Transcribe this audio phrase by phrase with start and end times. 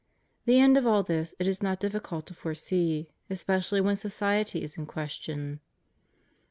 [0.45, 4.75] The end of all this it is not difficult to foresee, especially when society is
[4.75, 5.59] in question.